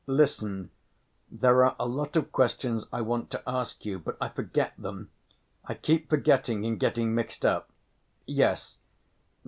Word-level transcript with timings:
"Listen. 0.07 0.71
There 1.29 1.63
are 1.63 1.75
a 1.79 1.85
lot 1.85 2.15
of 2.15 2.31
questions 2.31 2.87
I 2.91 3.01
want 3.01 3.29
to 3.29 3.43
ask 3.47 3.85
you, 3.85 3.99
but 3.99 4.17
I 4.19 4.29
forget 4.29 4.73
them... 4.75 5.11
I 5.63 5.75
keep 5.75 6.09
forgetting 6.09 6.65
and 6.65 6.79
getting 6.79 7.13
mixed 7.13 7.45
up. 7.45 7.69
Yes. 8.25 8.79